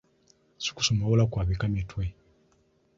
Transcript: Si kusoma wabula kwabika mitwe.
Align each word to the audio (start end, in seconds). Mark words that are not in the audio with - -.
Si 0.63 0.69
kusoma 0.75 1.03
wabula 1.03 1.29
kwabika 1.31 1.65
mitwe. 1.73 2.03